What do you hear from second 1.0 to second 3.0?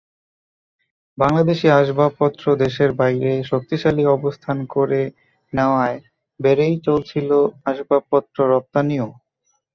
বাংলাদেশি আসবাবপত্র দেশের